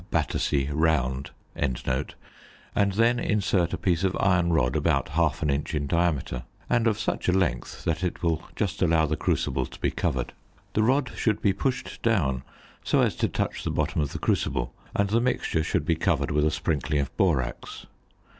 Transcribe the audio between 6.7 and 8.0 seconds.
and of such a length